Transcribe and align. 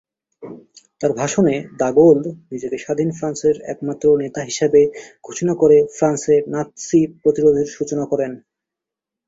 তার 1.01 1.11
ভাষণে 1.15 1.55
de 1.79 1.89
Gaulle 1.97 2.19
নিজেকে 2.51 2.77
স্বাধীন 2.77 3.09
ফ্রান্সের 3.17 3.55
একমাত্র 3.73 4.05
নেতা 4.21 4.41
হিসেবে 4.41 4.81
ঘোষণা 5.23 5.53
করে 5.55 5.77
ফ্রান্সে 5.97 6.35
নাৎসি 6.53 7.01
প্রতিরোধের 7.21 7.67
সূচনা 7.75 8.03
করেন। 8.11 8.31